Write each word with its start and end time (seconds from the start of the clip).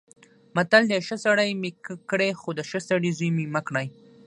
متل 0.55 0.83
دی: 0.89 0.99
ښه 1.07 1.15
سړی 1.25 1.49
مې 1.61 1.71
کړې 2.09 2.29
خو 2.39 2.49
د 2.57 2.61
ښه 2.69 2.79
سړي 2.89 3.11
زوی 3.17 3.29
مې 3.37 3.45
مه 3.53 3.61
کړې. 3.67 3.87